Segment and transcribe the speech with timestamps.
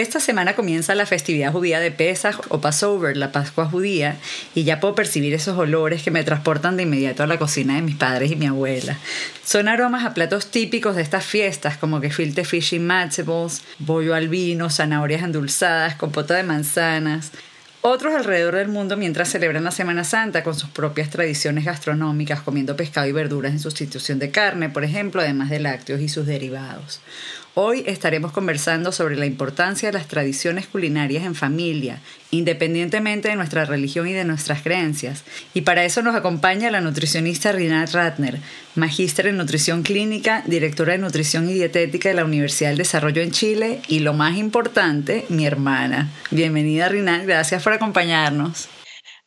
[0.00, 4.16] Esta semana comienza la festividad judía de Pesach o Passover, la Pascua judía,
[4.54, 7.82] y ya puedo percibir esos olores que me transportan de inmediato a la cocina de
[7.82, 8.96] mis padres y mi abuela.
[9.44, 14.30] Son aromas a platos típicos de estas fiestas, como gefilte fish and matchables, bollo al
[14.30, 17.32] vino, zanahorias endulzadas, compota de manzanas.
[17.82, 22.74] Otros alrededor del mundo mientras celebran la Semana Santa con sus propias tradiciones gastronómicas, comiendo
[22.74, 27.00] pescado y verduras en sustitución de carne, por ejemplo, además de lácteos y sus derivados.
[27.62, 32.00] Hoy estaremos conversando sobre la importancia de las tradiciones culinarias en familia,
[32.30, 35.24] independientemente de nuestra religión y de nuestras creencias.
[35.52, 38.38] Y para eso nos acompaña la nutricionista Rinat Ratner,
[38.76, 43.30] magíster en nutrición clínica, directora de nutrición y dietética de la Universidad del Desarrollo en
[43.30, 46.08] Chile y lo más importante, mi hermana.
[46.30, 48.70] Bienvenida Rinat, gracias por acompañarnos.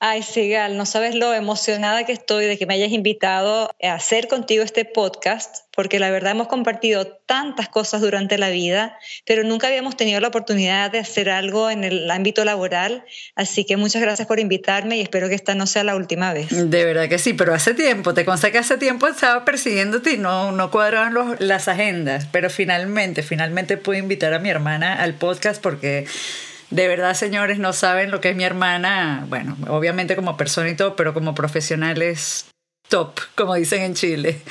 [0.05, 4.27] Ay, Sigal, no sabes lo emocionada que estoy de que me hayas invitado a hacer
[4.27, 9.67] contigo este podcast, porque la verdad hemos compartido tantas cosas durante la vida, pero nunca
[9.67, 13.05] habíamos tenido la oportunidad de hacer algo en el ámbito laboral.
[13.35, 16.49] Así que muchas gracias por invitarme y espero que esta no sea la última vez.
[16.49, 20.17] De verdad que sí, pero hace tiempo, te consta que hace tiempo estaba persiguiéndote y
[20.17, 25.63] no, no cuadraban las agendas, pero finalmente, finalmente pude invitar a mi hermana al podcast
[25.63, 26.05] porque
[26.73, 29.25] de verdad, señores, no saben lo que es mi hermana.
[29.29, 32.47] Bueno, obviamente como persona y todo, pero como profesional es
[32.89, 34.41] top, como dicen en Chile,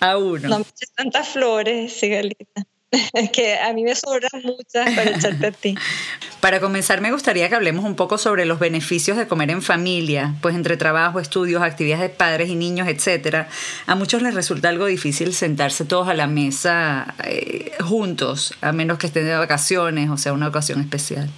[0.00, 0.48] a uno.
[0.48, 0.64] No me
[0.96, 2.64] tantas flores, Sigalita.
[3.12, 5.74] Es que a mí me sobran muchas para echarte a ti.
[6.40, 10.34] Para comenzar, me gustaría que hablemos un poco sobre los beneficios de comer en familia,
[10.42, 13.48] pues entre trabajo, estudios, actividades de padres y niños, etcétera,
[13.86, 18.98] a muchos les resulta algo difícil sentarse todos a la mesa eh, juntos, a menos
[18.98, 21.28] que estén de vacaciones o sea una ocasión especial.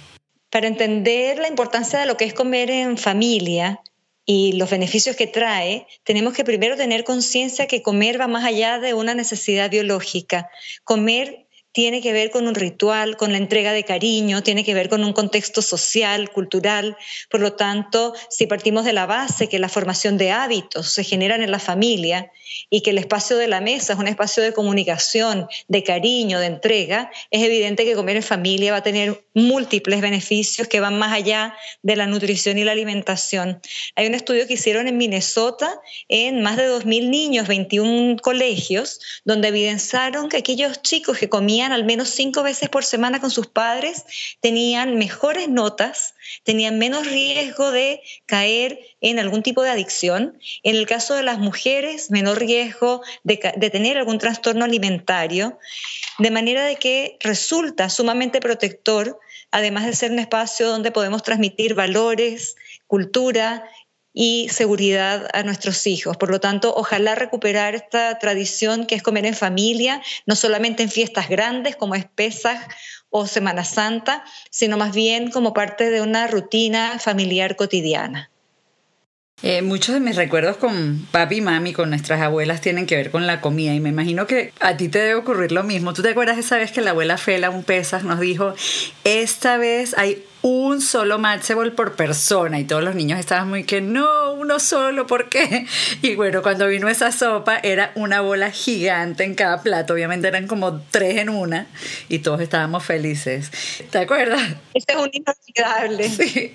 [0.49, 3.81] Para entender la importancia de lo que es comer en familia
[4.25, 8.79] y los beneficios que trae, tenemos que primero tener conciencia que comer va más allá
[8.79, 10.49] de una necesidad biológica.
[10.83, 14.89] Comer tiene que ver con un ritual, con la entrega de cariño, tiene que ver
[14.89, 16.97] con un contexto social, cultural.
[17.29, 21.43] Por lo tanto, si partimos de la base que la formación de hábitos se generan
[21.43, 22.31] en la familia
[22.69, 26.47] y que el espacio de la mesa es un espacio de comunicación, de cariño, de
[26.47, 31.13] entrega, es evidente que comer en familia va a tener múltiples beneficios que van más
[31.13, 33.61] allá de la nutrición y la alimentación.
[33.95, 39.49] Hay un estudio que hicieron en Minnesota en más de 2.000 niños, 21 colegios, donde
[39.49, 44.05] evidenciaron que aquellos chicos que comían al menos cinco veces por semana con sus padres
[44.41, 50.39] tenían mejores notas, tenían menos riesgo de caer en algún tipo de adicción.
[50.63, 55.59] En el caso de las mujeres, menor riesgo de, de tener algún trastorno alimentario,
[56.17, 59.19] de manera de que resulta sumamente protector
[59.51, 62.55] además de ser un espacio donde podemos transmitir valores,
[62.87, 63.63] cultura
[64.13, 66.17] y seguridad a nuestros hijos.
[66.17, 70.89] Por lo tanto, ojalá recuperar esta tradición que es comer en familia, no solamente en
[70.89, 72.59] fiestas grandes como es Pesaj
[73.09, 78.29] o Semana Santa, sino más bien como parte de una rutina familiar cotidiana.
[79.41, 83.09] Eh, muchos de mis recuerdos con papi y mami, con nuestras abuelas, tienen que ver
[83.09, 85.93] con la comida y me imagino que a ti te debe ocurrir lo mismo.
[85.93, 88.53] ¿Tú te acuerdas esa vez que la abuela Fela, un pesas, nos dijo,
[89.05, 93.81] esta vez hay un solo matchable por persona y todos los niños estaban muy que
[93.81, 95.65] no, uno solo, ¿por qué?
[96.01, 100.47] Y bueno, cuando vino esa sopa era una bola gigante en cada plato, obviamente eran
[100.47, 101.67] como tres en una
[102.07, 103.51] y todos estábamos felices.
[103.91, 104.41] ¿Te acuerdas?
[104.73, 106.09] Este es un inolvidable.
[106.19, 106.53] Sí.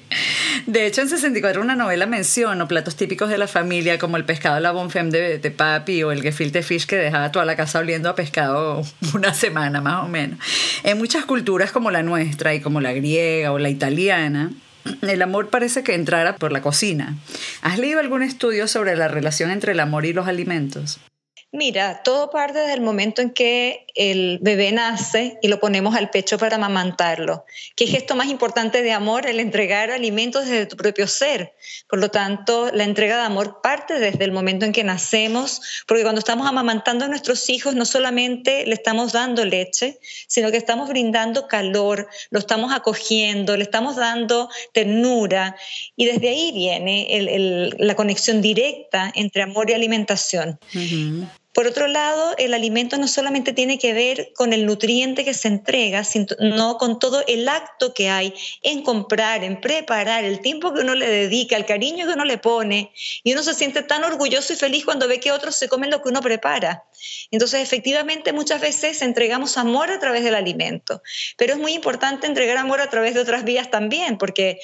[0.66, 4.60] De hecho, en 64 una novela menciona platos típicos de la familia como el pescado
[4.60, 8.08] la bonfem de, de papi o el gefilte fish que dejaba toda la casa oliendo
[8.08, 8.82] a pescado
[9.14, 10.38] una semana más o menos.
[10.82, 14.52] En muchas culturas como la nuestra y como la griega o la italiana,
[15.02, 17.16] el amor parece que entrara por la cocina.
[17.62, 21.00] ¿Has leído algún estudio sobre la relación entre el amor y los alimentos?
[21.56, 26.36] Mira, todo parte del momento en que el bebé nace y lo ponemos al pecho
[26.36, 27.44] para amamantarlo.
[27.76, 29.28] ¿Qué gesto más importante de amor?
[29.28, 31.54] El entregar alimentos desde tu propio ser.
[31.88, 36.02] Por lo tanto, la entrega de amor parte desde el momento en que nacemos, porque
[36.02, 40.88] cuando estamos amamantando a nuestros hijos, no solamente le estamos dando leche, sino que estamos
[40.88, 45.54] brindando calor, lo estamos acogiendo, le estamos dando ternura.
[45.94, 50.58] Y desde ahí viene la conexión directa entre amor y alimentación.
[51.54, 55.46] Por otro lado, el alimento no solamente tiene que ver con el nutriente que se
[55.46, 60.80] entrega, sino con todo el acto que hay en comprar, en preparar, el tiempo que
[60.80, 62.92] uno le dedica, el cariño que uno le pone.
[63.22, 66.02] Y uno se siente tan orgulloso y feliz cuando ve que otros se comen lo
[66.02, 66.84] que uno prepara.
[67.30, 71.02] Entonces, efectivamente, muchas veces entregamos amor a través del alimento,
[71.36, 74.58] pero es muy importante entregar amor a través de otras vías también, porque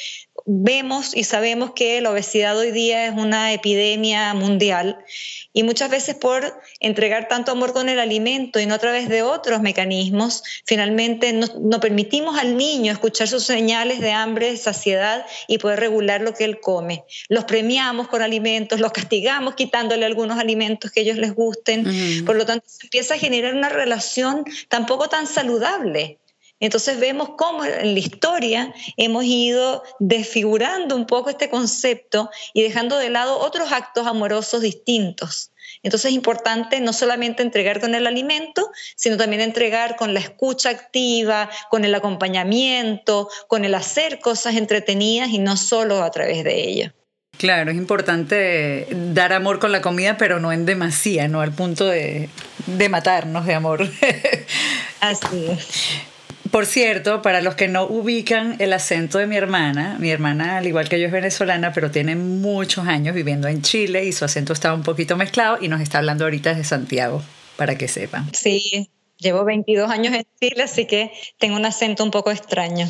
[0.47, 5.05] vemos y sabemos que la obesidad hoy día es una epidemia mundial
[5.53, 9.23] y muchas veces por entregar tanto amor con el alimento y no a través de
[9.23, 15.79] otros mecanismos, finalmente no, permitimos al niño escuchar sus señales de hambre, saciedad y poder
[15.79, 17.05] regular lo que él come.
[17.29, 22.25] Los premiamos con alimentos, los castigamos quitándole algunos alimentos que a ellos les gusten.
[22.25, 26.19] Por lo tanto, se empieza a generar una relación tampoco tan saludable
[26.61, 32.99] entonces vemos cómo en la historia hemos ido desfigurando un poco este concepto y dejando
[32.99, 35.51] de lado otros actos amorosos distintos.
[35.83, 40.71] Entonces es importante no solamente entregar con el alimento, sino también entregar con la escucha
[40.71, 46.69] activa, con el acompañamiento, con el hacer cosas entretenidas y no solo a través de
[46.69, 46.95] ella.
[47.39, 51.87] Claro, es importante dar amor con la comida, pero no en demasía, no al punto
[51.87, 52.29] de,
[52.67, 53.89] de matarnos de amor.
[55.01, 56.10] Así es.
[56.51, 60.67] Por cierto, para los que no ubican el acento de mi hermana, mi hermana, al
[60.67, 64.53] igual que yo, es venezolana, pero tiene muchos años viviendo en Chile y su acento
[64.53, 67.23] está un poquito mezclado y nos está hablando ahorita desde Santiago,
[67.57, 68.29] para que sepan.
[68.35, 72.89] Sí, llevo 22 años en Chile, así que tengo un acento un poco extraño.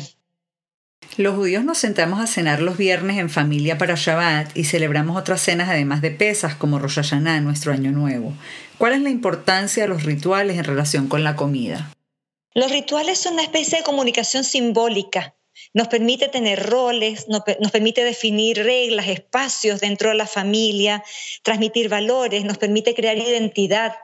[1.17, 5.41] Los judíos nos sentamos a cenar los viernes en familia para Shabbat y celebramos otras
[5.41, 8.33] cenas además de pesas como Rosh Hashanah, nuestro año nuevo.
[8.79, 11.91] ¿Cuál es la importancia de los rituales en relación con la comida?
[12.53, 15.35] Los rituales son una especie de comunicación simbólica.
[15.73, 21.03] Nos permite tener roles, nos, permite definir reglas, espacios dentro de la familia,
[21.43, 23.95] transmitir valores, nos permite crear identidad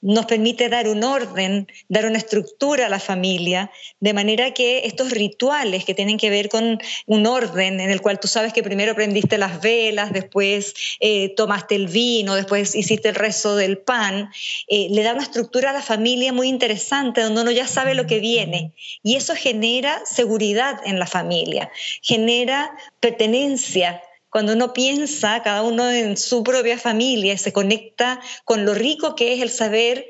[0.00, 5.10] nos permite dar un orden, dar una estructura a la familia, de manera que estos
[5.10, 8.94] rituales que tienen que ver con un orden en el cual tú sabes que primero
[8.94, 14.30] prendiste las velas, después eh, tomaste el vino, después hiciste el rezo del pan,
[14.68, 18.06] eh, le da una estructura a la familia muy interesante donde uno ya sabe lo
[18.06, 18.72] que viene.
[19.02, 21.70] Y eso genera seguridad en la familia,
[22.02, 22.70] genera
[23.00, 29.14] pertenencia, cuando uno piensa, cada uno en su propia familia, se conecta con lo rico
[29.14, 30.04] que es el saber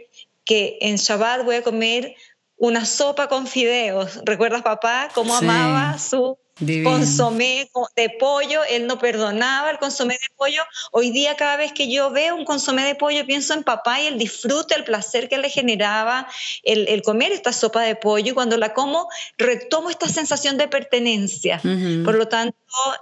[0.44, 2.14] que en Shabbat voy a comer
[2.56, 4.20] una sopa con fideos.
[4.24, 6.38] ¿Recuerdas papá cómo amaba su
[6.84, 10.62] consomé de pollo, él no perdonaba el consomé de pollo.
[10.92, 14.06] Hoy día cada vez que yo veo un consomé de pollo pienso en papá y
[14.06, 16.26] el disfrute, el placer que le generaba
[16.62, 21.60] el, comer esta sopa de pollo y cuando la como retomo esta sensación de pertenencia.
[22.04, 22.56] Por lo tanto,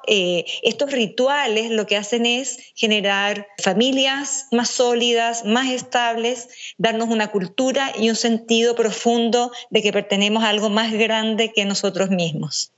[0.06, 6.48] eh, estos rituales lo que hacen es generar familias más sólidas, más estables,
[6.78, 11.64] darnos una cultura y un sentido profundo de que pertenecemos a algo más grande que
[11.64, 12.72] nosotros mismos.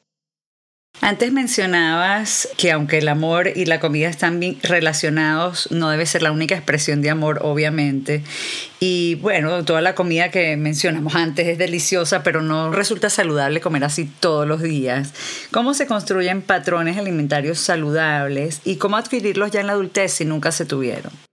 [1.01, 6.23] Antes mencionabas que aunque el amor y la comida están bien relacionados, no debe ser
[6.23, 8.25] la única expresión de amor, obviamente.
[8.81, 13.85] Y bueno, toda la comida que mencionamos antes es deliciosa, pero no resulta saludable comer
[13.85, 15.15] así todos los días.
[15.53, 20.51] ¿Cómo se construyen patrones alimentarios saludables y cómo adquirirlos ya en la adultez si nunca
[20.51, 21.28] se tuvieron?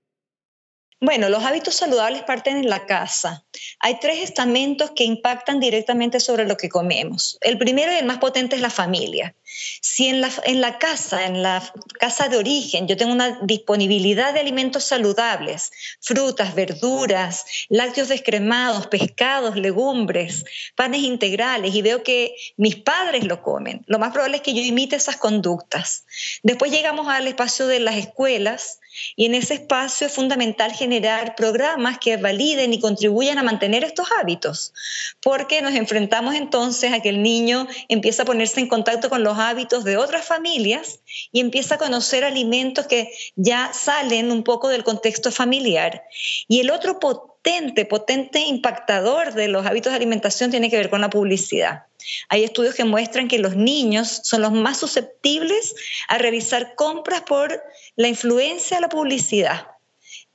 [1.06, 3.46] Bueno, los hábitos saludables parten en la casa.
[3.80, 7.38] Hay tres estamentos que impactan directamente sobre lo que comemos.
[7.42, 9.36] El primero y el más potente es la familia.
[9.81, 11.62] Si en la, en la casa, en la
[12.00, 15.72] casa de origen, yo tengo una disponibilidad de alimentos saludables,
[16.02, 20.44] frutas, verduras, lácteos descremados, pescados, legumbres,
[20.76, 24.62] panes integrales, y veo que mis padres lo comen, lo más probable es que yo
[24.62, 26.06] imite esas conductas.
[26.42, 28.80] Después llegamos al espacio de las escuelas,
[29.16, 30.94] y en ese espacio es fundamental generar
[31.35, 34.73] programas que validen y contribuyan a mantener estos hábitos,
[35.21, 39.37] porque nos enfrentamos entonces a que el niño empieza a ponerse en contacto con los
[39.37, 40.99] hábitos de otras familias
[41.31, 46.04] y empieza a conocer alimentos que ya salen un poco del contexto familiar.
[46.47, 51.02] Y el otro potente, potente impactador de los hábitos de alimentación tiene que ver con
[51.02, 51.83] la publicidad.
[52.30, 55.75] Hay estudios que muestran que los niños son los más susceptibles
[56.07, 57.64] a realizar compras por
[57.95, 59.74] la influencia de la publicidad.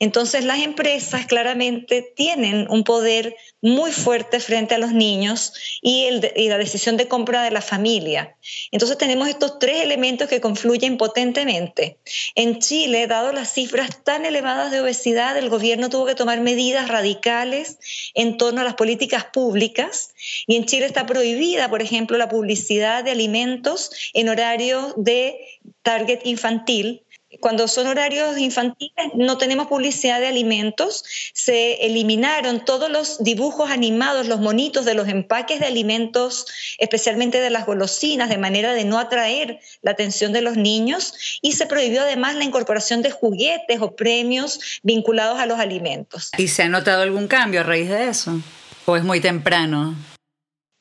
[0.01, 5.53] Entonces las empresas claramente tienen un poder muy fuerte frente a los niños
[5.83, 6.09] y,
[6.49, 8.35] la decisión de compra de la familia.
[8.73, 11.99] Entonces tenemos estos tres elementos que confluyen potentemente.
[12.35, 16.89] En Chile, dado las cifras tan elevadas de obesidad, el gobierno tuvo que tomar medidas
[16.89, 17.79] radicales
[18.15, 20.15] en torno a las políticas públicas
[20.47, 25.37] y en Chile está prohibida, por ejemplo, la publicidad de alimentos en horario de
[25.83, 27.03] target infantil
[27.39, 34.27] cuando son horarios infantiles no tenemos publicidad de alimentos, se eliminaron todos los dibujos animados,
[34.27, 36.47] los monitos de los empaques de alimentos,
[36.79, 41.53] especialmente de las golosinas, de manera de no atraer la atención de los niños y
[41.53, 46.31] se prohibió además la incorporación de juguetes o premios vinculados a los alimentos.
[46.37, 48.41] ¿Y se ha notado algún cambio a raíz de eso?
[48.87, 49.95] ¿O es muy temprano?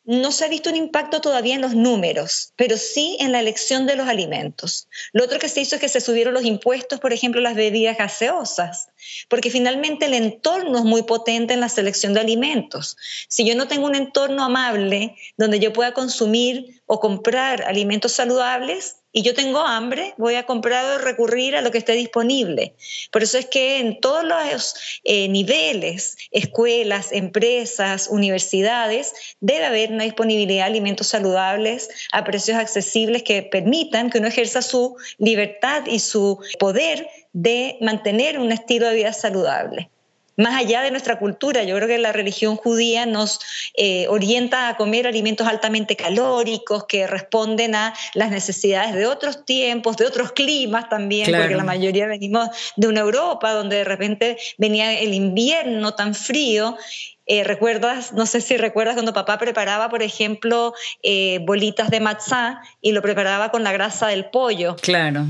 [0.09, 3.85] No se ha visto un impacto todavía en los números, pero sí en la elección
[3.85, 4.87] de los alimentos.
[5.13, 7.95] Lo otro que se hizo es que se subieron los impuestos, por ejemplo, las bebidas
[7.95, 8.87] gaseosas,
[9.27, 12.97] porque finalmente el entorno es muy potente en la selección de alimentos.
[13.27, 18.95] Si yo no tengo un entorno amable donde yo pueda consumir o comprar alimentos saludables,
[19.11, 22.75] y yo tengo hambre, voy a comprar o recurrir a lo que esté disponible.
[23.11, 30.03] Por eso es que en todos los eh, niveles, escuelas, empresas, universidades, debe haber una
[30.03, 35.99] disponibilidad de alimentos saludables a precios accesibles que permitan que uno ejerza su libertad y
[35.99, 39.89] su poder de mantener un estilo de vida saludable
[40.39, 41.63] más allá de nuestra cultura.
[41.63, 43.39] Yo creo que la religión judía nos
[43.75, 49.98] eh, orienta a comer alimentos altamente calóricos que responden a las necesidades de otros tiempos,
[49.98, 54.98] de otros climas también, porque la mayoría venimos de una Europa donde de repente venía
[55.00, 56.77] el invierno tan frío
[57.31, 58.12] eh, ¿Recuerdas?
[58.12, 63.03] No sé si recuerdas cuando papá preparaba, por ejemplo, eh, bolitas de matzá y lo
[63.03, 64.75] preparaba con la grasa del pollo.
[64.77, 65.27] Claro.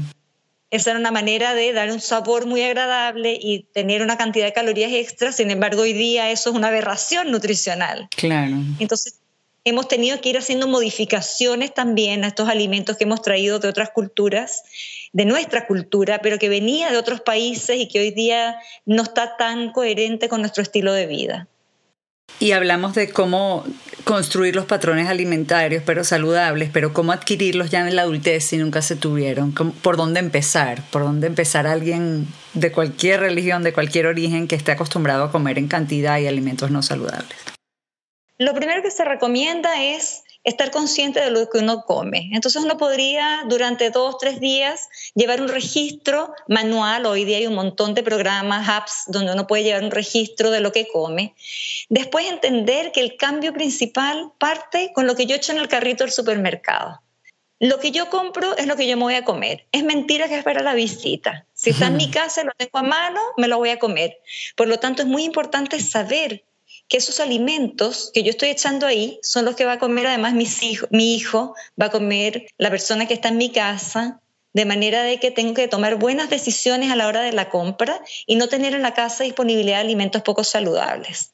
[0.72, 4.54] Esa era una manera de dar un sabor muy agradable y tener una cantidad de
[4.54, 5.36] calorías extras.
[5.38, 8.08] Sin embargo, hoy día eso es una aberración nutricional.
[8.16, 8.56] Claro.
[8.80, 9.20] Entonces,
[9.64, 13.90] hemos tenido que ir haciendo modificaciones también a estos alimentos que hemos traído de otras
[13.90, 14.64] culturas,
[15.12, 19.38] de nuestra cultura, pero que venía de otros países y que hoy día no está
[19.38, 21.48] tan coherente con nuestro estilo de vida.
[22.39, 23.65] Y hablamos de cómo
[24.03, 28.81] construir los patrones alimentarios, pero saludables, pero cómo adquirirlos ya en la adultez si nunca
[28.81, 29.53] se tuvieron.
[29.53, 30.81] ¿Por dónde empezar?
[30.89, 35.57] ¿Por dónde empezar alguien de cualquier religión, de cualquier origen que esté acostumbrado a comer
[35.57, 37.38] en cantidad y alimentos no saludables?
[38.38, 42.29] Lo primero que se recomienda es estar consciente de lo que uno come.
[42.34, 47.06] Entonces uno podría durante dos, tres días llevar un registro manual.
[47.06, 50.60] Hoy día hay un montón de programas, apps, donde uno puede llevar un registro de
[50.60, 51.36] lo que come.
[51.89, 56.03] Después entender que el cambio principal parte con lo que yo echo en el carrito
[56.03, 57.01] del supermercado.
[57.60, 59.68] Lo que yo compro es lo que yo me voy a comer.
[59.74, 61.46] Es mentira que es para la visita.
[61.53, 64.18] Si está en mi casa y lo tengo a mano, me lo voy a comer.
[64.56, 66.46] Por lo tanto, es muy importante saber
[66.89, 70.34] que esos alimentos que yo estoy echando ahí son los que va a comer además
[70.34, 74.19] mis mi hijo, va a comer la persona que está en mi casa,
[74.53, 78.01] de manera de que tengo que tomar buenas decisiones a la hora de la compra
[78.25, 81.34] y no tener en la casa disponibilidad de alimentos poco saludables.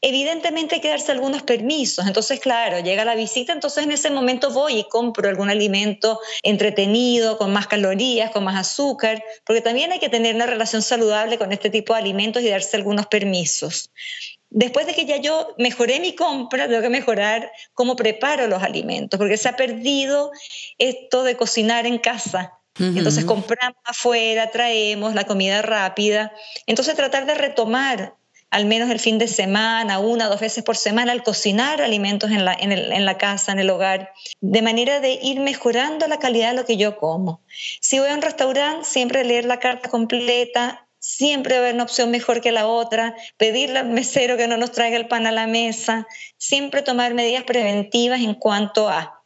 [0.00, 4.50] Evidentemente hay que darse algunos permisos, entonces claro, llega la visita, entonces en ese momento
[4.50, 10.00] voy y compro algún alimento entretenido, con más calorías, con más azúcar, porque también hay
[10.00, 13.90] que tener una relación saludable con este tipo de alimentos y darse algunos permisos
[14.54, 19.18] después de que ya yo mejoré mi compra, tengo que mejorar cómo preparo los alimentos,
[19.18, 20.30] porque se ha perdido
[20.78, 22.54] esto de cocinar en casa.
[22.76, 26.32] Entonces compramos afuera, traemos la comida rápida.
[26.66, 28.14] Entonces tratar de retomar
[28.50, 32.30] al menos el fin de semana, una o dos veces por semana, al cocinar alimentos
[32.30, 36.50] en la, en la casa, en el hogar, de manera de ir mejorando la calidad
[36.50, 37.42] de lo que yo como.
[37.80, 41.84] Si voy a un restaurante, siempre leer la carta completa, siempre va a haber una
[41.84, 45.32] opción mejor que la otra, pedirle al mesero que no nos traiga el pan a
[45.32, 46.06] la mesa,
[46.38, 49.22] siempre tomar medidas preventivas en cuanto a,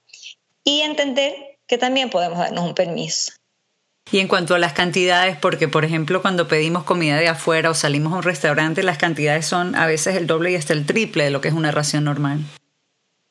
[0.65, 1.35] y entender
[1.69, 3.33] que también podemos darnos un permiso.
[4.11, 7.75] Y en cuanto a las cantidades, porque por ejemplo cuando pedimos comida de afuera o
[7.75, 11.25] salimos a un restaurante, las cantidades son a veces el doble y hasta el triple
[11.25, 12.41] de lo que es una ración normal.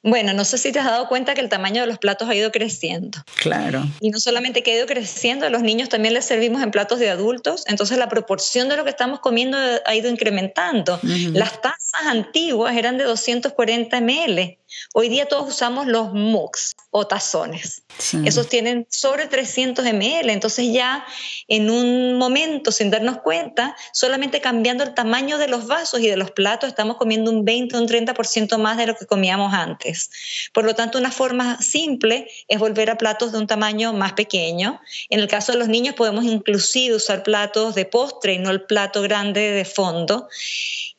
[0.03, 2.35] Bueno, no sé si te has dado cuenta que el tamaño de los platos ha
[2.35, 3.19] ido creciendo.
[3.35, 3.83] Claro.
[3.99, 6.99] Y no solamente que ha ido creciendo, a los niños también les servimos en platos
[6.99, 10.99] de adultos, entonces la proporción de lo que estamos comiendo ha ido incrementando.
[11.33, 14.57] Las tazas antiguas eran de 240 ml
[14.93, 17.83] Hoy día todos usamos los mugs o tazones.
[18.25, 21.05] Esos tienen sobre 300 ml, entonces ya
[21.47, 26.17] en un momento, sin darnos cuenta, solamente cambiando el tamaño de los vasos y de
[26.17, 30.11] los platos, estamos comiendo un 20 o un 30% más de lo que comíamos antes.
[30.53, 34.79] Por lo tanto, una forma simple es volver a platos de un tamaño más pequeño.
[35.09, 38.63] En el caso de los niños podemos inclusive usar platos de postre y no el
[38.63, 40.27] plato grande de fondo.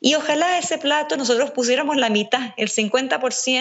[0.01, 3.58] Y ojalá ese plato nosotros pusiéramos la mitad, el 50%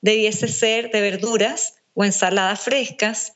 [0.00, 3.34] debiese ser de verduras o ensaladas frescas,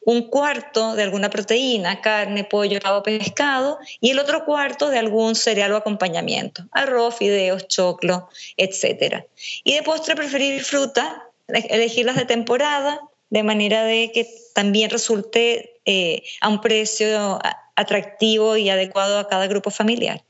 [0.00, 5.34] un cuarto de alguna proteína, carne, pollo, o pescado, y el otro cuarto de algún
[5.34, 9.24] cereal o acompañamiento, arroz, fideos, choclo, etc.
[9.64, 16.22] Y de postre preferir fruta, elegirlas de temporada, de manera de que también resulte eh,
[16.40, 17.38] a un precio
[17.76, 20.22] atractivo y adecuado a cada grupo familiar.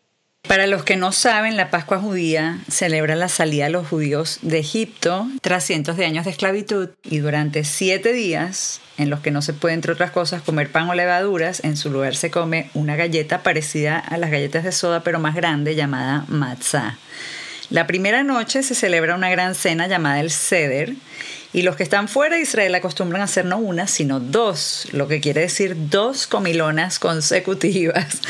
[0.49, 4.59] Para los que no saben, la Pascua judía celebra la salida de los judíos de
[4.59, 9.43] Egipto tras cientos de años de esclavitud y durante siete días, en los que no
[9.43, 12.97] se puede, entre otras cosas, comer pan o levaduras, en su lugar se come una
[12.97, 16.97] galleta parecida a las galletas de soda pero más grande llamada matzah.
[17.69, 20.95] La primera noche se celebra una gran cena llamada el Seder
[21.53, 25.09] y los que están fuera de Israel acostumbran a hacer no una, sino dos, lo
[25.09, 28.21] que quiere decir dos comilonas consecutivas.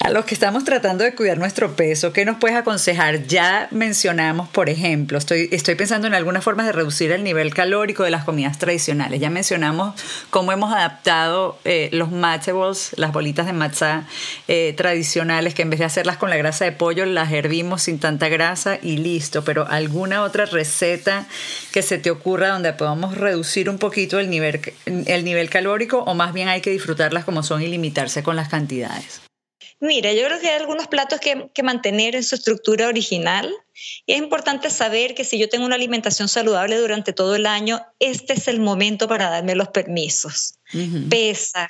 [0.00, 3.26] A los que estamos tratando de cuidar nuestro peso, ¿qué nos puedes aconsejar?
[3.26, 8.04] Ya mencionamos, por ejemplo, estoy, estoy pensando en algunas formas de reducir el nivel calórico
[8.04, 9.20] de las comidas tradicionales.
[9.20, 9.94] Ya mencionamos
[10.28, 14.04] cómo hemos adaptado eh, los matchables, las bolitas de matzá
[14.48, 17.98] eh, tradicionales, que en vez de hacerlas con la grasa de pollo, las hervimos sin
[17.98, 19.44] tanta grasa y listo.
[19.44, 21.26] Pero alguna otra receta
[21.72, 26.14] que se te ocurra donde podamos reducir un poquito el nivel, el nivel calórico o
[26.14, 29.20] más bien hay que disfrutarlas como son y limitarse con las cantidades?
[29.82, 33.50] Mira, yo creo que hay algunos platos que, que mantener en su estructura original.
[34.04, 37.80] Y es importante saber que si yo tengo una alimentación saludable durante todo el año,
[37.98, 40.54] este es el momento para darme los permisos.
[41.08, 41.66] Pesa,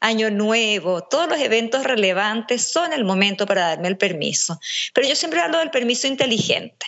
[0.00, 4.58] Año Nuevo, todos los eventos relevantes son el momento para darme el permiso.
[4.92, 6.86] Pero yo siempre hablo del permiso inteligente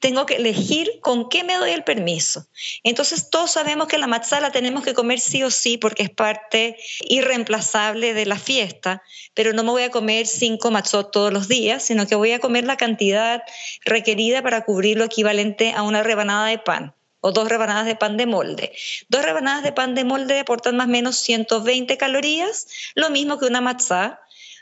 [0.00, 2.46] tengo que elegir con qué me doy el permiso.
[2.82, 6.10] Entonces todos sabemos que la matzá la tenemos que comer sí o sí porque es
[6.10, 9.02] parte irreemplazable de la fiesta,
[9.34, 12.38] pero no me voy a comer cinco matzot todos los días, sino que voy a
[12.38, 13.42] comer la cantidad
[13.84, 18.16] requerida para cubrir lo equivalente a una rebanada de pan o dos rebanadas de pan
[18.16, 18.72] de molde.
[19.08, 23.46] Dos rebanadas de pan de molde aportan más o menos 120 calorías, lo mismo que
[23.46, 24.20] una matzá,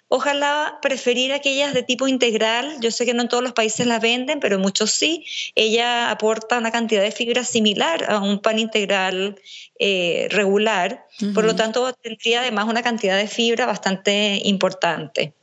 [0.09, 2.77] Ojalá preferir aquellas de tipo integral.
[2.81, 5.25] Yo sé que no en todos los países las venden, pero muchos sí.
[5.57, 9.41] Ella aporta una cantidad de fibra similar a un pan integral
[9.81, 11.07] eh, regular.
[11.35, 15.35] Por lo tanto, tendría además una cantidad de fibra bastante importante.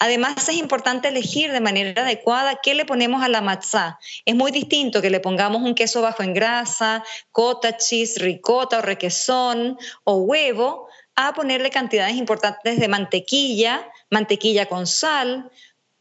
[0.00, 3.98] Además, es importante elegir de manera adecuada qué le ponemos a la matzá.
[4.26, 8.82] Es muy distinto que le pongamos un queso bajo en grasa, cottage cheese, ricota o
[8.82, 15.50] requesón o huevo a ponerle cantidades importantes de mantequilla, mantequilla con sal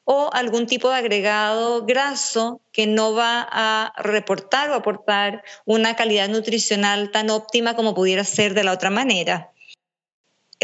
[0.06, 6.30] o algún tipo de agregado graso que no va a reportar o aportar una calidad
[6.30, 9.50] nutricional tan óptima como pudiera ser de la otra manera.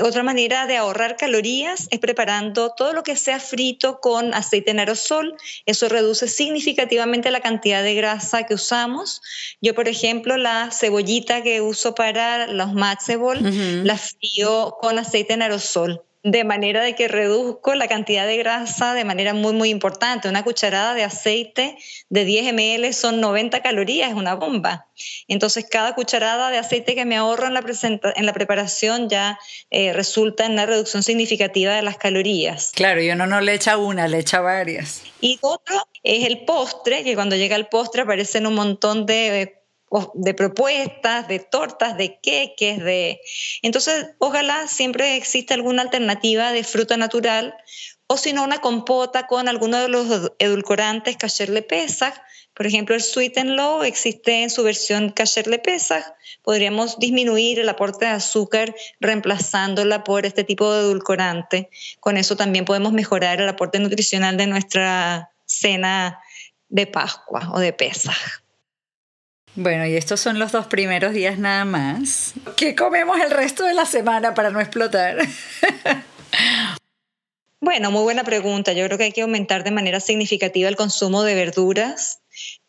[0.01, 4.79] Otra manera de ahorrar calorías es preparando todo lo que sea frito con aceite en
[4.79, 5.35] aerosol.
[5.65, 9.21] Eso reduce significativamente la cantidad de grasa que usamos.
[9.61, 13.39] Yo, por ejemplo, la cebollita que uso para los matzebol,
[13.85, 18.93] la frío con aceite en aerosol de manera de que reduzco la cantidad de grasa
[18.93, 20.27] de manera muy, muy importante.
[20.27, 21.77] Una cucharada de aceite
[22.09, 24.87] de 10 ml son 90 calorías, es una bomba.
[25.27, 27.63] Entonces, cada cucharada de aceite que me ahorro en la,
[28.15, 32.71] en la preparación ya eh, resulta en una reducción significativa de las calorías.
[32.75, 35.03] Claro, y uno no le echa una, le echa varias.
[35.21, 39.58] Y otro es el postre, que cuando llega el postre aparecen un montón de
[40.13, 43.21] de propuestas, de tortas, de queques, de...
[43.61, 47.55] Entonces, ojalá siempre exista alguna alternativa de fruta natural
[48.07, 52.15] o si no una compota con alguno de los edulcorantes kasher le pesach.
[52.55, 56.03] Por ejemplo, el sweet and low existe en su versión kasher le pesach.
[56.43, 61.69] Podríamos disminuir el aporte de azúcar reemplazándola por este tipo de edulcorante.
[61.99, 66.19] Con eso también podemos mejorar el aporte nutricional de nuestra cena
[66.67, 68.43] de Pascua o de Pesach.
[69.55, 72.33] Bueno, y estos son los dos primeros días nada más.
[72.55, 75.17] ¿Qué comemos el resto de la semana para no explotar?
[77.59, 78.73] bueno, muy buena pregunta.
[78.73, 82.21] Yo creo que hay que aumentar de manera significativa el consumo de verduras.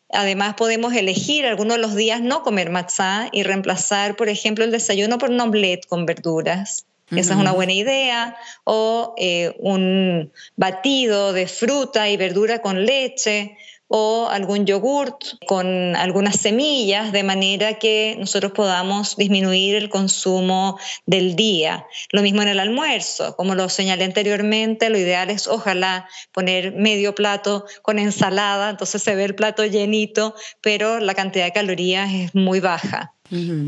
[0.09, 4.71] Además, podemos elegir algunos de los días no comer matzá y reemplazar, por ejemplo, el
[4.71, 6.85] desayuno por un omelette con verduras.
[7.11, 8.35] Esa es una buena idea.
[8.63, 13.57] O eh, un batido de fruta y verdura con leche
[13.93, 21.35] o algún yogurt con algunas semillas, de manera que nosotros podamos disminuir el consumo del
[21.35, 21.85] día.
[22.11, 27.13] Lo mismo en el almuerzo, como lo señalé anteriormente, lo ideal es ojalá poner medio
[27.13, 32.33] plato con ensalada, entonces se ve el plato llenito, pero la cantidad de calorías es
[32.33, 33.13] muy baja.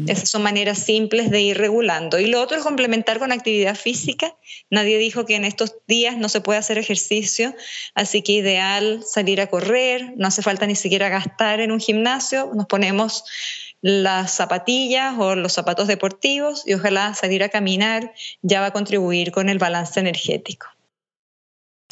[0.08, 2.20] Esas son maneras simples de ir regulando.
[2.20, 4.36] Y lo otro es complementar con actividad física.
[4.70, 7.56] Nadie dijo que en estos días no se puede hacer ejercicio,
[7.96, 12.52] así que ideal salir a correr, no hace falta ni siquiera gastar en un gimnasio,
[12.54, 13.24] nos ponemos
[13.82, 19.32] las zapatillas o los zapatos deportivos y ojalá salir a caminar ya va a contribuir
[19.32, 20.68] con el balance energético.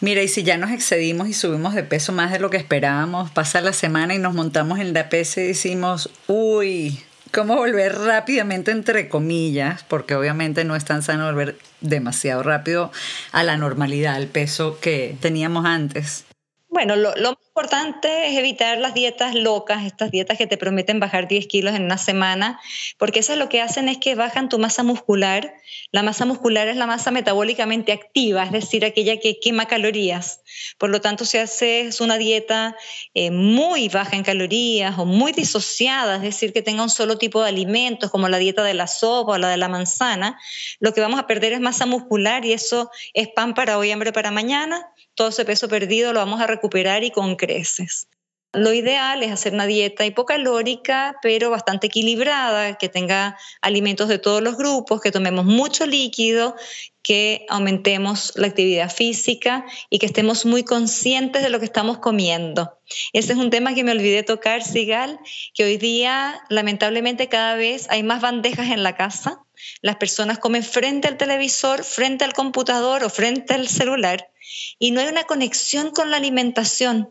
[0.02, 3.30] Mira, y si ya nos excedimos y subimos de peso más de lo que esperábamos,
[3.32, 7.00] pasa la semana y nos montamos en la pesa y decimos, uy,
[7.32, 12.92] cómo volver rápidamente, entre comillas, porque obviamente no es tan sano volver demasiado rápido
[13.32, 16.26] a la normalidad, al peso que teníamos antes.
[16.72, 21.28] Bueno, lo, lo, importante es evitar las dietas locas, estas dietas que te prometen bajar
[21.28, 22.62] 10 kilos en una semana,
[22.98, 25.54] porque eso lo que hacen es que bajan tu masa muscular.
[25.92, 30.40] La masa muscular es la masa metabólicamente activa, es decir, aquella que quema calorías.
[30.78, 32.78] Por lo tanto, si haces una dieta
[33.16, 37.44] eh, muy baja en calorías o muy disociada, es decir, que tenga un solo tipo
[37.44, 40.40] de alimentos, como la dieta de la sopa o la de la manzana,
[40.80, 44.14] lo que vamos a perder es masa muscular y eso es pan para hoy, hambre
[44.14, 44.88] para mañana
[45.22, 48.08] todo ese peso perdido lo vamos a recuperar y con creces.
[48.54, 54.42] Lo ideal es hacer una dieta hipocalórica, pero bastante equilibrada, que tenga alimentos de todos
[54.42, 56.56] los grupos, que tomemos mucho líquido,
[57.04, 62.80] que aumentemos la actividad física y que estemos muy conscientes de lo que estamos comiendo.
[63.14, 65.20] Ese es un tema que me olvidé tocar, Sigal,
[65.54, 69.38] que hoy día lamentablemente cada vez hay más bandejas en la casa.
[69.84, 74.31] Las personas comen frente al televisor, frente al computador o frente al celular
[74.80, 77.10] y no hay una conexión con la alimentación.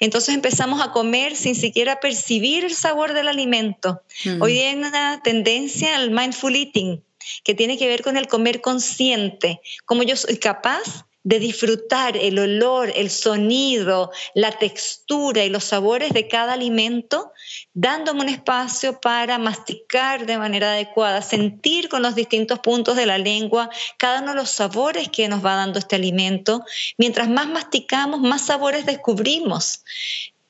[0.00, 4.02] Entonces empezamos a comer sin siquiera percibir el sabor del alimento.
[4.24, 4.42] Mm.
[4.42, 7.02] Hoy hay una tendencia al mindful eating
[7.44, 12.38] que tiene que ver con el comer consciente, como yo soy capaz de disfrutar el
[12.38, 17.32] olor, el sonido, la textura y los sabores de cada alimento,
[17.74, 23.18] dándome un espacio para masticar de manera adecuada, sentir con los distintos puntos de la
[23.18, 26.64] lengua cada uno de los sabores que nos va dando este alimento.
[26.98, 29.84] Mientras más masticamos, más sabores descubrimos.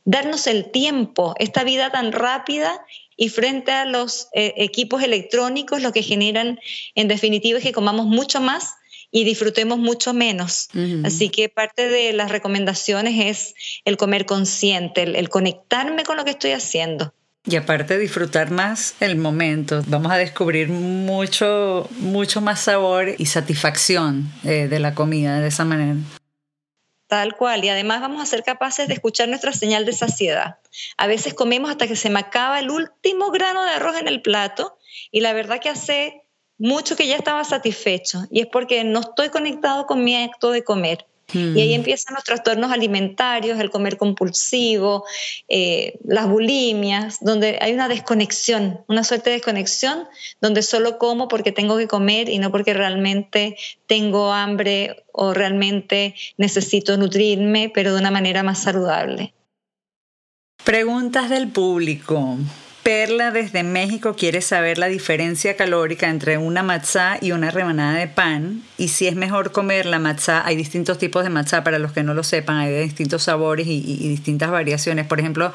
[0.05, 2.85] Darnos el tiempo, esta vida tan rápida
[3.17, 6.59] y frente a los eh, equipos electrónicos, lo que generan
[6.95, 8.75] en definitiva es que comamos mucho más
[9.13, 10.69] y disfrutemos mucho menos.
[11.05, 16.31] Así que parte de las recomendaciones es el comer consciente, el, conectarme con lo que
[16.31, 17.15] estoy haciendo.
[17.45, 24.33] Y aparte disfrutar más el momento, vamos a descubrir mucho, mucho más sabor y satisfacción
[24.45, 25.97] eh, de la comida de esa manera.
[27.09, 30.61] Tal cual, y además vamos a ser capaces de escuchar nuestra señal de saciedad.
[30.97, 34.23] A veces comemos hasta que se me acaba el último grano de arroz en el
[34.23, 34.79] plato
[35.11, 36.22] y la verdad que hace
[36.63, 40.63] mucho que ya estaba satisfecho y es porque no estoy conectado con mi acto de
[40.63, 41.07] comer.
[41.35, 45.07] Y ahí empiezan los trastornos alimentarios, el comer compulsivo,
[45.49, 50.05] eh, las bulimias, donde hay una desconexión, una suerte de desconexión,
[50.43, 56.15] donde solo como porque tengo que comer y no porque realmente tengo hambre o realmente
[56.37, 59.33] necesito nutrirme, pero de una manera más saludable.
[60.65, 62.37] Preguntas del público.
[62.83, 68.09] Perla desde México quiere saber la diferencia calórica entre una matzá y una rebanada de
[68.09, 70.45] pan y si es mejor comer la matzá.
[70.45, 73.69] Hay distintos tipos de matzá, para los que no lo sepan, hay de distintos sabores
[73.69, 75.07] y, distintas variaciones.
[75.07, 75.53] Por ejemplo,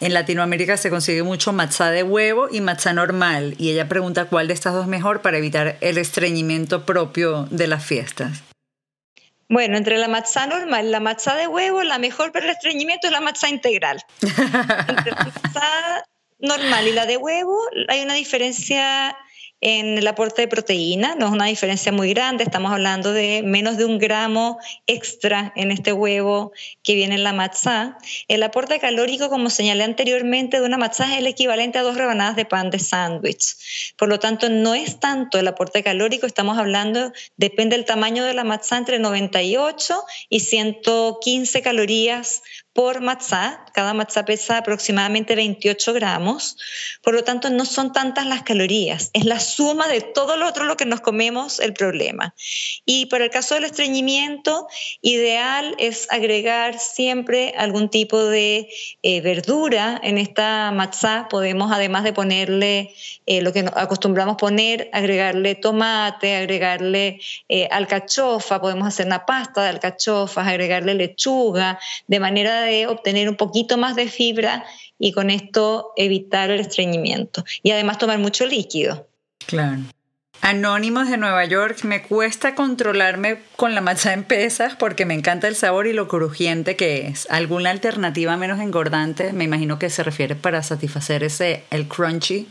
[0.00, 4.46] en Latinoamérica se consigue mucho matzá de huevo y matzá normal y ella pregunta cuál
[4.46, 8.44] de estas dos es mejor para evitar el estreñimiento propio de las fiestas.
[9.48, 13.08] Bueno, entre la matzá normal y la matzá de huevo, la mejor para el estreñimiento
[13.08, 14.00] es la matzá integral.
[14.20, 16.04] entre la matzá
[16.38, 19.16] normal y la de huevo hay una diferencia
[19.60, 23.76] en el aporte de proteína, no es una diferencia muy grande, estamos hablando de menos
[23.76, 26.52] de un gramo extra en este huevo
[26.84, 27.98] que viene en la matzá.
[28.28, 32.36] El aporte calórico, como señalé anteriormente, de una matzá es el equivalente a dos rebanadas
[32.36, 33.94] de pan de sándwich.
[33.96, 38.34] Por lo tanto, no es tanto el aporte calórico, estamos hablando, depende del tamaño de
[38.34, 42.42] la matzá, entre 98 y 115 calorías
[42.72, 43.64] por matzá.
[43.72, 46.56] Cada matzá pesa aproximadamente 28 gramos.
[47.02, 49.10] Por lo tanto, no son tantas las calorías.
[49.12, 52.34] Es la suma de todo lo otro lo que nos comemos el problema.
[52.84, 54.68] Y para el caso del estreñimiento,
[55.00, 58.68] ideal es agregar siempre algún tipo de
[59.02, 61.28] eh, verdura en esta matzá.
[61.28, 62.94] Podemos, además de ponerle
[63.26, 69.68] eh, lo que acostumbramos poner, agregarle tomate, agregarle eh, alcachofa, podemos hacer una pasta de
[69.68, 74.64] alcachofas, agregarle lechuga, de manera de obtener un poquito más de fibra
[74.98, 77.44] y con esto evitar el estreñimiento.
[77.62, 79.08] Y además tomar mucho líquido.
[79.46, 79.80] Claro.
[80.40, 85.48] Anónimos de Nueva York, me cuesta controlarme con la matzá en pesas porque me encanta
[85.48, 87.26] el sabor y lo crujiente que es.
[87.28, 89.32] ¿Alguna alternativa menos engordante?
[89.32, 92.48] Me imagino que se refiere para satisfacer ese, el crunchy.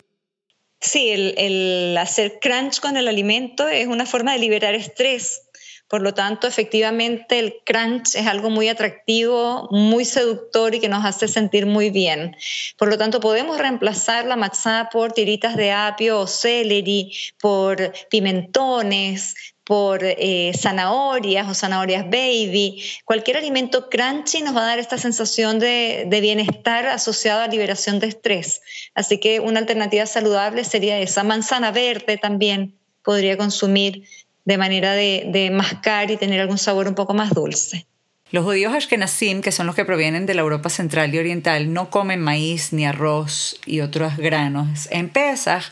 [0.79, 5.46] Sí, el, el hacer crunch con el alimento es una forma de liberar estrés
[5.87, 11.05] por lo tanto, efectivamente, el crunch es algo muy atractivo, muy seductor y que nos
[11.05, 12.35] hace sentir muy bien.
[12.77, 19.33] Por lo tanto, podemos reemplazar la matzá por tiritas de apio o celery, por pimentones,
[19.67, 22.81] por eh, zanahorias o zanahorias baby.
[23.03, 28.07] Cualquier alimento crunchy nos va a dar esta sensación de, bienestar asociado a liberación de
[28.07, 28.61] estrés.
[28.95, 31.23] Así que una alternativa saludable sería esa.
[31.23, 34.03] Manzana verde también podría consumir
[34.47, 37.85] de manera de, mascar y tener algún sabor un poco más dulce.
[38.31, 41.89] Los judíos ashkenazim, que son los que provienen de la Europa central y oriental, no
[41.89, 45.65] comen maíz ni arroz y otros granos en Pesach,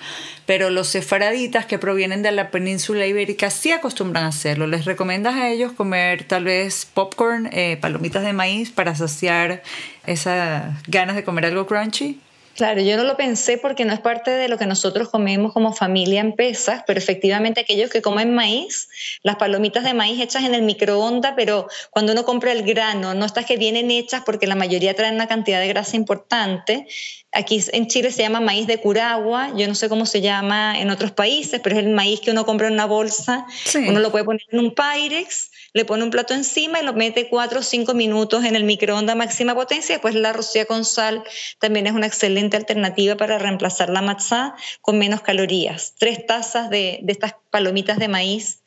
[0.46, 4.68] pero los sefaraditas que provienen de la península ibérica sí acostumbran a hacerlo.
[4.68, 9.64] ¿Les recomiendas a ellos comer tal vez popcorn, eh, palomitas de maíz para saciar
[10.06, 12.20] esas ganas de comer algo crunchy?
[12.56, 15.74] Claro, yo no lo pensé porque no es parte de lo que nosotros comemos como
[15.74, 18.88] familia en pesas, pero efectivamente aquellos que comen maíz,
[19.24, 23.26] las palomitas de maíz hechas en el microondas, pero cuando uno compra el grano, no
[23.26, 26.88] estas que vienen hechas porque la mayoría traen una cantidad de grasa importante.
[27.34, 30.92] Aquí en Chile se llama maíz de curagua, yo no sé cómo se llama en
[30.92, 34.24] otros países, pero es el maíz que uno compra en una bolsa, uno lo puede
[34.24, 37.94] poner en un Pyrex le pone un plato encima y lo mete cuatro o cinco
[37.94, 41.22] minutos en el microondas máxima potencia, después la rocía con sal
[41.60, 45.94] también es una excelente alternativa para reemplazar la matzá con menos calorías.
[46.00, 48.62] Tres tazas de, estas palomitas de maíz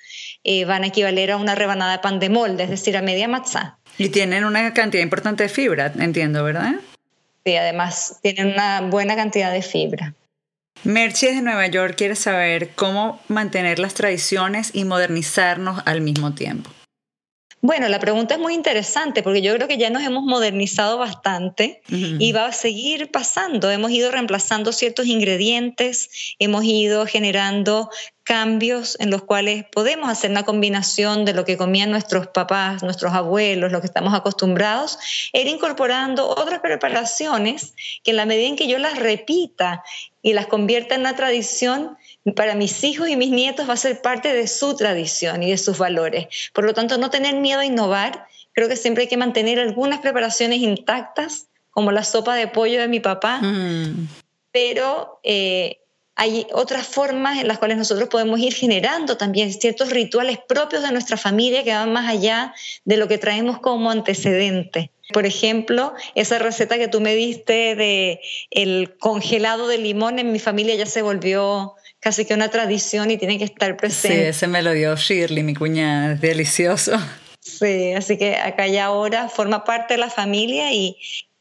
[0.44, 3.26] eh, van a equivaler a una rebanada de pan de molde, es decir, a media
[3.26, 3.78] matzá.
[3.96, 6.74] Y tienen una cantidad importante de fibra, entiendo, ¿verdad?
[7.46, 10.14] Sí, además tienen una buena cantidad de fibra.
[10.84, 16.70] Merchi de Nueva York quiere saber cómo mantener las tradiciones y modernizarnos al mismo tiempo.
[17.60, 21.82] Bueno, la pregunta es muy interesante porque yo creo que ya nos hemos modernizado bastante
[21.88, 23.70] y va a seguir pasando.
[23.70, 27.90] Hemos ido reemplazando ciertos ingredientes, hemos ido generando
[28.28, 33.14] cambios en los cuales podemos hacer una combinación de lo que comían nuestros papás, nuestros
[33.14, 34.98] abuelos, lo que estamos acostumbrados,
[35.32, 37.72] e ir incorporando otras preparaciones
[38.04, 39.82] que en la medida en que yo las repita
[40.20, 41.96] y las convierta en una tradición,
[42.36, 45.56] para mis hijos y mis nietos va a ser parte de su tradición y de
[45.56, 46.26] sus valores.
[46.52, 48.26] Por lo tanto, no tener miedo a innovar.
[48.52, 52.88] Creo que siempre hay que mantener algunas preparaciones intactas, como la sopa de pollo de
[52.88, 54.06] mi papá, mm.
[54.52, 55.78] pero eh,
[56.20, 60.90] hay otras formas en las cuales nosotros podemos ir generando también ciertos rituales propios de
[60.90, 62.52] nuestra familia que van más allá
[62.84, 64.90] de lo que traemos como antecedente.
[65.12, 70.40] Por ejemplo, esa receta que tú me diste de el congelado de limón en mi
[70.40, 74.16] familia ya se volvió casi que una tradición y tiene que estar presente.
[74.16, 76.98] Sí, ese me lo dio Shirley, mi cuñada, es delicioso.
[77.38, 80.96] Sí, así que acá ya ahora forma parte de la familia y,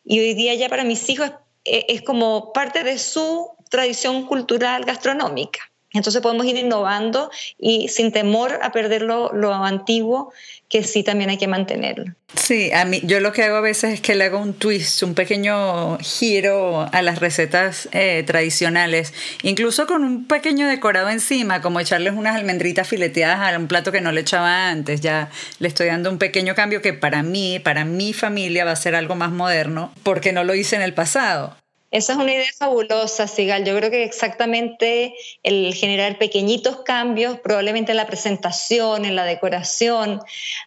[0.05, 1.31] y hoy día ya para mis hijos
[1.63, 5.59] es, es como parte de su tradición cultural gastronómica.
[5.93, 10.33] Entonces podemos ir innovando y sin temor a perder lo, antiguo,
[10.67, 12.13] que sí también hay que mantenerlo.
[12.35, 15.01] Sí, a mí yo lo que hago a veces es que le hago un twist,
[15.03, 21.79] un pequeño giro a las recetas eh, tradicionales, incluso con un pequeño decorado encima, como
[21.79, 24.99] echarles unas almendritas fileteadas a un plato que no le echaba antes.
[24.99, 28.75] Ya le estoy dando un pequeño cambio que para mí, para mi familia va a
[28.75, 31.55] ser algo más moderno, porque no lo hice en el pasado.
[31.97, 33.65] Esa es una idea fabulosa, Sigal.
[33.65, 40.19] Yo creo que exactamente el generar pequeñitos cambios, probablemente en la presentación, en la decoración.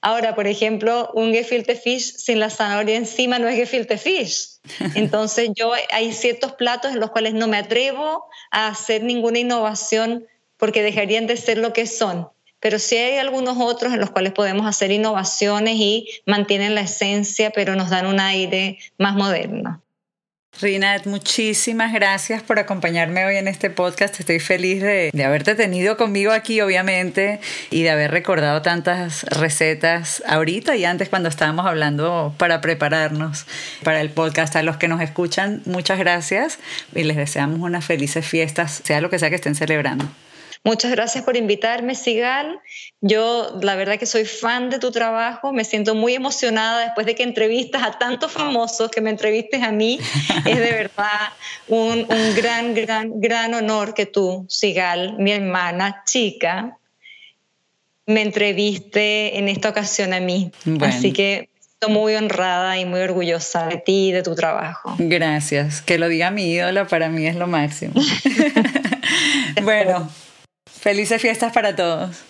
[0.02, 4.58] Ahora, por ejemplo, un gefilte fish sin la zanahoria encima no es gefilte fish.
[4.96, 10.26] Entonces, yo hay ciertos platos en los cuales no me atrevo a hacer ninguna innovación
[10.56, 12.28] porque dejarían de ser lo que son.
[12.58, 17.50] Pero sí hay algunos otros en los cuales podemos hacer innovaciones y mantienen la esencia,
[17.52, 19.80] pero nos dan un aire más moderno.
[20.60, 24.20] Rinat, muchísimas gracias por acompañarme hoy en este podcast.
[24.20, 30.22] Estoy feliz de, de, haberte tenido conmigo aquí, obviamente, y de haber recordado tantas recetas
[30.26, 33.46] ahorita y antes cuando estábamos hablando para prepararnos
[33.82, 34.54] para el podcast.
[34.56, 36.58] A los que nos escuchan, muchas gracias
[36.94, 40.10] y les deseamos unas felices fiestas, sea lo que sea que estén celebrando.
[40.62, 42.60] Muchas gracias por invitarme, Sigal.
[43.00, 47.14] Yo la verdad que soy fan de tu trabajo, me siento muy emocionada después de
[47.14, 49.98] que entrevistas a tantos famosos, que me entrevistes a mí.
[50.44, 51.32] Es de verdad
[51.68, 56.76] un, gran, gran, gran honor que tú, Sigal, mi hermana chica,
[58.04, 60.52] me entreviste en esta ocasión a mí.
[60.82, 64.94] Así que estoy muy honrada y muy orgullosa de ti y de tu trabajo.
[64.98, 65.80] Gracias.
[65.80, 67.94] Que lo diga mi ídolo para mí es lo máximo.
[69.62, 70.10] bueno.
[70.80, 72.29] Felices fiestas para todos.